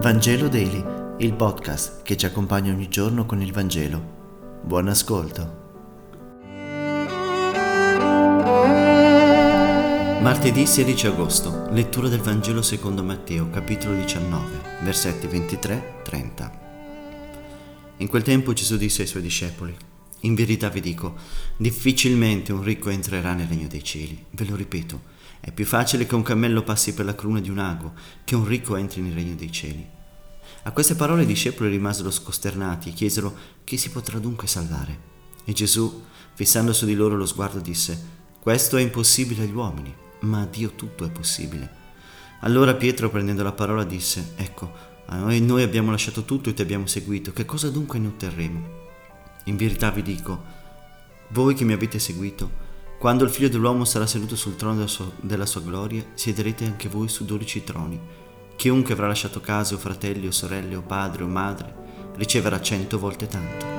Vangelo 0.00 0.46
Daily, 0.46 0.84
il 1.18 1.34
podcast 1.34 2.02
che 2.02 2.16
ci 2.16 2.24
accompagna 2.24 2.72
ogni 2.72 2.88
giorno 2.88 3.26
con 3.26 3.42
il 3.42 3.52
Vangelo. 3.52 4.60
Buon 4.62 4.86
ascolto. 4.86 5.66
Martedì 10.22 10.66
16 10.66 11.06
agosto, 11.08 11.66
lettura 11.72 12.06
del 12.06 12.20
Vangelo 12.20 12.62
secondo 12.62 13.02
Matteo, 13.02 13.50
capitolo 13.50 13.96
19, 13.96 14.60
versetti 14.84 15.26
23-30. 15.26 16.50
In 17.96 18.06
quel 18.06 18.22
tempo 18.22 18.52
Gesù 18.52 18.76
disse 18.76 19.02
ai 19.02 19.08
suoi 19.08 19.22
discepoli, 19.22 19.76
in 20.20 20.36
verità 20.36 20.68
vi 20.68 20.80
dico, 20.80 21.16
difficilmente 21.56 22.52
un 22.52 22.62
ricco 22.62 22.90
entrerà 22.90 23.34
nel 23.34 23.48
regno 23.48 23.66
dei 23.66 23.82
cieli. 23.82 24.26
Ve 24.30 24.44
lo 24.44 24.54
ripeto, 24.54 25.00
è 25.40 25.52
più 25.52 25.64
facile 25.64 26.06
che 26.06 26.14
un 26.14 26.22
cammello 26.22 26.62
passi 26.62 26.94
per 26.94 27.04
la 27.04 27.14
cruna 27.14 27.40
di 27.40 27.50
un 27.50 27.58
ago 27.58 27.92
che 28.24 28.34
un 28.34 28.46
ricco 28.46 28.76
entri 28.76 29.00
nel 29.00 29.14
regno 29.14 29.34
dei 29.34 29.52
cieli. 29.52 29.88
A 30.64 30.72
queste 30.72 30.96
parole 30.96 31.22
i 31.22 31.26
discepoli 31.26 31.70
rimasero 31.70 32.10
scosternati 32.10 32.88
e 32.88 32.92
chiesero 32.92 33.34
chi 33.64 33.76
si 33.76 33.90
potrà 33.90 34.18
dunque 34.18 34.46
salvare. 34.46 35.06
E 35.44 35.52
Gesù, 35.52 36.04
fissando 36.34 36.72
su 36.72 36.84
di 36.84 36.94
loro 36.94 37.16
lo 37.16 37.26
sguardo, 37.26 37.60
disse, 37.60 38.16
questo 38.40 38.76
è 38.76 38.82
impossibile 38.82 39.44
agli 39.44 39.54
uomini, 39.54 39.94
ma 40.20 40.42
a 40.42 40.46
Dio 40.46 40.72
tutto 40.72 41.04
è 41.04 41.10
possibile. 41.10 41.76
Allora 42.40 42.74
Pietro, 42.74 43.08
prendendo 43.10 43.42
la 43.42 43.52
parola, 43.52 43.84
disse, 43.84 44.32
ecco, 44.36 44.72
noi, 45.08 45.40
noi 45.40 45.62
abbiamo 45.62 45.90
lasciato 45.90 46.24
tutto 46.24 46.50
e 46.50 46.54
ti 46.54 46.62
abbiamo 46.62 46.86
seguito, 46.86 47.32
che 47.32 47.44
cosa 47.44 47.70
dunque 47.70 47.98
ne 47.98 48.08
otterremo? 48.08 48.68
In 49.44 49.56
verità 49.56 49.90
vi 49.90 50.02
dico, 50.02 50.44
voi 51.28 51.54
che 51.54 51.64
mi 51.64 51.72
avete 51.72 51.98
seguito, 51.98 52.66
quando 52.98 53.22
il 53.22 53.30
figlio 53.30 53.48
dell'uomo 53.48 53.84
sarà 53.84 54.06
seduto 54.08 54.34
sul 54.34 54.56
trono 54.56 54.74
della 54.74 54.88
sua, 54.88 55.08
della 55.20 55.46
sua 55.46 55.60
gloria, 55.60 56.04
siederete 56.14 56.64
anche 56.64 56.88
voi 56.88 57.08
su 57.08 57.24
dodici 57.24 57.62
troni. 57.62 57.98
Chiunque 58.56 58.92
avrà 58.92 59.06
lasciato 59.06 59.40
case 59.40 59.74
o 59.74 59.78
fratelli 59.78 60.26
o 60.26 60.32
sorelle 60.32 60.74
o 60.74 60.82
padre 60.82 61.22
o 61.22 61.28
madre 61.28 61.86
riceverà 62.16 62.60
cento 62.60 62.98
volte 62.98 63.28
tanto. 63.28 63.76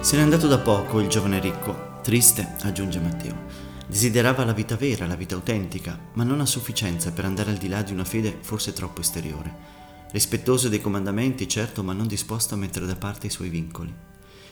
Se 0.00 0.16
n'è 0.16 0.22
andato 0.22 0.46
da 0.46 0.58
poco 0.58 1.00
il 1.00 1.08
giovane 1.08 1.40
ricco, 1.40 2.00
triste, 2.02 2.56
aggiunge 2.62 3.00
Matteo. 3.00 3.66
Desiderava 3.86 4.44
la 4.44 4.52
vita 4.52 4.76
vera, 4.76 5.06
la 5.06 5.16
vita 5.16 5.34
autentica, 5.34 5.98
ma 6.12 6.22
non 6.22 6.40
a 6.40 6.46
sufficienza 6.46 7.12
per 7.12 7.24
andare 7.24 7.50
al 7.50 7.56
di 7.56 7.68
là 7.68 7.80
di 7.80 7.92
una 7.92 8.04
fede 8.04 8.36
forse 8.42 8.74
troppo 8.74 9.00
esteriore. 9.00 9.77
Rispettoso 10.10 10.70
dei 10.70 10.80
comandamenti, 10.80 11.46
certo, 11.46 11.84
ma 11.84 11.92
non 11.92 12.06
disposto 12.06 12.54
a 12.54 12.56
mettere 12.56 12.86
da 12.86 12.96
parte 12.96 13.26
i 13.26 13.30
suoi 13.30 13.50
vincoli. 13.50 13.94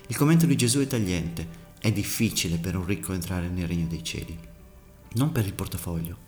Il 0.09 0.17
commento 0.17 0.45
di 0.45 0.55
Gesù 0.55 0.81
è 0.81 0.87
tagliente. 0.87 1.65
È 1.81 1.91
difficile 1.91 2.59
per 2.59 2.77
un 2.77 2.85
ricco 2.85 3.15
entrare 3.15 3.49
nel 3.49 3.67
regno 3.67 3.87
dei 3.87 4.05
cieli. 4.05 4.39
Non 5.15 5.33
per 5.33 5.47
il 5.47 5.55
portafoglio, 5.55 6.19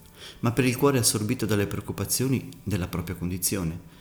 ma 0.41 0.53
per 0.53 0.65
il 0.65 0.77
cuore 0.77 0.99
assorbito 0.99 1.45
dalle 1.45 1.67
preoccupazioni 1.67 2.49
della 2.63 2.89
propria 2.89 3.17
condizione. 3.17 3.97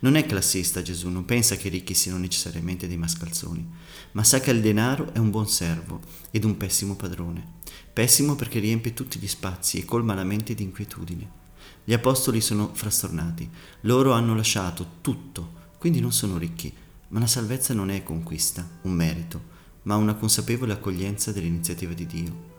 Non 0.00 0.16
è 0.16 0.26
classista 0.26 0.82
Gesù, 0.82 1.10
non 1.10 1.24
pensa 1.26 1.54
che 1.54 1.68
i 1.68 1.70
ricchi 1.70 1.94
siano 1.94 2.18
necessariamente 2.18 2.88
dei 2.88 2.96
mascalzoni, 2.96 3.64
ma 4.12 4.24
sa 4.24 4.40
che 4.40 4.50
il 4.50 4.60
denaro 4.60 5.14
è 5.14 5.18
un 5.18 5.30
buon 5.30 5.48
servo 5.48 6.00
ed 6.32 6.42
un 6.42 6.56
pessimo 6.56 6.96
padrone. 6.96 7.60
Pessimo 7.92 8.34
perché 8.34 8.58
riempie 8.58 8.94
tutti 8.94 9.20
gli 9.20 9.28
spazi 9.28 9.78
e 9.78 9.84
colma 9.84 10.14
la 10.14 10.24
mente 10.24 10.54
di 10.54 10.64
inquietudine. 10.64 11.41
Gli 11.84 11.92
apostoli 11.92 12.40
sono 12.40 12.70
frastornati, 12.72 13.48
loro 13.82 14.12
hanno 14.12 14.34
lasciato 14.34 14.86
tutto, 15.00 15.60
quindi 15.78 16.00
non 16.00 16.12
sono 16.12 16.38
ricchi, 16.38 16.72
ma 17.08 17.20
la 17.20 17.26
salvezza 17.26 17.74
non 17.74 17.90
è 17.90 18.02
conquista, 18.02 18.68
un 18.82 18.92
merito, 18.92 19.50
ma 19.82 19.96
una 19.96 20.14
consapevole 20.14 20.72
accoglienza 20.72 21.32
dell'iniziativa 21.32 21.92
di 21.92 22.06
Dio. 22.06 22.50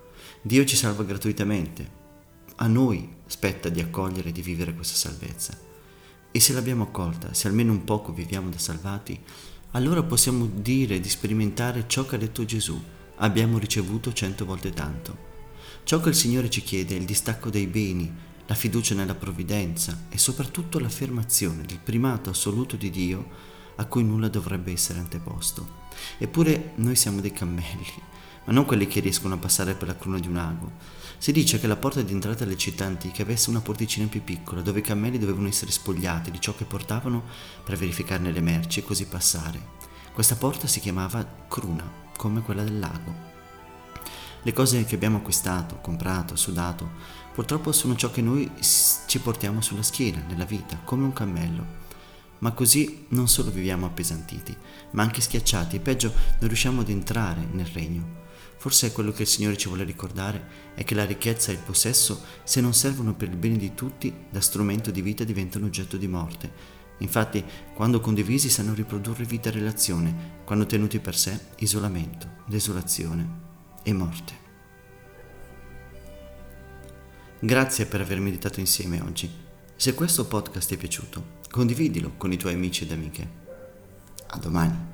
Dio 0.42 0.64
ci 0.64 0.76
salva 0.76 1.04
gratuitamente, 1.04 2.02
a 2.56 2.66
noi 2.66 3.08
spetta 3.26 3.68
di 3.68 3.80
accogliere 3.80 4.28
e 4.28 4.32
di 4.32 4.42
vivere 4.42 4.74
questa 4.74 5.08
salvezza. 5.08 5.58
E 6.30 6.40
se 6.40 6.52
l'abbiamo 6.52 6.84
accolta, 6.84 7.32
se 7.32 7.48
almeno 7.48 7.72
un 7.72 7.84
poco 7.84 8.12
viviamo 8.12 8.50
da 8.50 8.58
salvati, 8.58 9.18
allora 9.72 10.02
possiamo 10.02 10.46
dire 10.46 11.00
di 11.00 11.08
sperimentare 11.08 11.84
ciò 11.86 12.06
che 12.06 12.14
ha 12.14 12.18
detto 12.18 12.44
Gesù. 12.44 12.80
Abbiamo 13.16 13.58
ricevuto 13.58 14.12
cento 14.12 14.44
volte 14.44 14.70
tanto. 14.70 15.16
Ciò 15.84 16.00
che 16.00 16.10
il 16.10 16.14
Signore 16.14 16.50
ci 16.50 16.62
chiede 16.62 16.94
è 16.94 16.98
il 16.98 17.04
distacco 17.04 17.50
dei 17.50 17.66
beni, 17.66 18.12
la 18.46 18.54
fiducia 18.54 18.94
nella 18.94 19.14
provvidenza 19.14 20.04
e 20.08 20.18
soprattutto 20.18 20.78
l'affermazione 20.78 21.62
del 21.62 21.78
primato 21.78 22.30
assoluto 22.30 22.76
di 22.76 22.90
Dio 22.90 23.52
a 23.76 23.86
cui 23.86 24.04
nulla 24.04 24.28
dovrebbe 24.28 24.72
essere 24.72 24.98
anteposto. 24.98 25.82
Eppure 26.18 26.72
noi 26.76 26.94
siamo 26.96 27.20
dei 27.20 27.32
cammelli, 27.32 27.86
ma 28.44 28.52
non 28.52 28.64
quelli 28.64 28.86
che 28.86 29.00
riescono 29.00 29.34
a 29.34 29.38
passare 29.38 29.74
per 29.74 29.88
la 29.88 29.96
cruna 29.96 30.18
di 30.18 30.28
un 30.28 30.36
ago. 30.36 30.72
Si 31.16 31.32
dice 31.32 31.58
che 31.58 31.66
la 31.66 31.76
porta 31.76 32.02
di 32.02 32.12
entrata 32.12 32.44
delle 32.44 32.58
città 32.58 32.84
antiche 32.84 33.22
avesse 33.22 33.48
una 33.48 33.60
porticina 33.60 34.06
più 34.06 34.22
piccola, 34.22 34.60
dove 34.60 34.80
i 34.80 34.82
cammelli 34.82 35.18
dovevano 35.18 35.48
essere 35.48 35.70
spogliati 35.70 36.30
di 36.30 36.40
ciò 36.40 36.54
che 36.54 36.64
portavano 36.64 37.24
per 37.64 37.76
verificarne 37.76 38.30
le 38.30 38.40
merci 38.40 38.80
e 38.80 38.84
così 38.84 39.06
passare. 39.06 39.72
Questa 40.12 40.36
porta 40.36 40.66
si 40.66 40.80
chiamava 40.80 41.24
cruna, 41.48 41.90
come 42.16 42.42
quella 42.42 42.62
del 42.62 42.78
lago. 42.78 43.33
Le 44.46 44.52
cose 44.52 44.84
che 44.84 44.94
abbiamo 44.94 45.16
acquistato, 45.16 45.78
comprato, 45.80 46.36
sudato, 46.36 46.90
purtroppo 47.32 47.72
sono 47.72 47.96
ciò 47.96 48.10
che 48.10 48.20
noi 48.20 48.50
ci 49.06 49.18
portiamo 49.18 49.62
sulla 49.62 49.82
schiena 49.82 50.22
nella 50.28 50.44
vita, 50.44 50.78
come 50.84 51.04
un 51.04 51.14
cammello. 51.14 51.82
Ma 52.40 52.52
così 52.52 53.06
non 53.08 53.26
solo 53.26 53.50
viviamo 53.50 53.86
appesantiti, 53.86 54.54
ma 54.90 55.02
anche 55.02 55.22
schiacciati 55.22 55.76
e 55.76 55.80
peggio 55.80 56.12
non 56.40 56.48
riusciamo 56.48 56.82
ad 56.82 56.90
entrare 56.90 57.48
nel 57.52 57.64
regno. 57.72 58.22
Forse 58.58 58.92
quello 58.92 59.12
che 59.12 59.22
il 59.22 59.28
Signore 59.28 59.56
ci 59.56 59.68
vuole 59.68 59.82
ricordare, 59.82 60.72
è 60.74 60.84
che 60.84 60.94
la 60.94 61.06
ricchezza 61.06 61.50
e 61.50 61.54
il 61.54 61.60
possesso, 61.60 62.22
se 62.42 62.60
non 62.60 62.74
servono 62.74 63.14
per 63.14 63.30
il 63.30 63.36
bene 63.36 63.56
di 63.56 63.72
tutti, 63.72 64.12
da 64.28 64.42
strumento 64.42 64.90
di 64.90 65.00
vita 65.00 65.24
diventano 65.24 65.64
oggetto 65.64 65.96
di 65.96 66.06
morte. 66.06 66.52
Infatti, 66.98 67.42
quando 67.72 67.98
condivisi 68.00 68.50
sanno 68.50 68.74
riprodurre 68.74 69.24
vita 69.24 69.48
e 69.48 69.52
relazione, 69.52 70.42
quando 70.44 70.66
tenuti 70.66 70.98
per 70.98 71.16
sé, 71.16 71.40
isolamento, 71.56 72.42
desolazione 72.46 73.43
e 73.84 73.92
morte. 73.92 74.42
Grazie 77.38 77.86
per 77.86 78.00
aver 78.00 78.18
meditato 78.18 78.58
insieme 78.58 79.00
oggi. 79.00 79.30
Se 79.76 79.94
questo 79.94 80.26
podcast 80.26 80.68
ti 80.68 80.74
è 80.74 80.78
piaciuto, 80.78 81.42
condividilo 81.50 82.14
con 82.16 82.32
i 82.32 82.36
tuoi 82.36 82.54
amici 82.54 82.84
ed 82.84 82.90
amiche. 82.90 83.28
A 84.28 84.38
domani. 84.38 84.93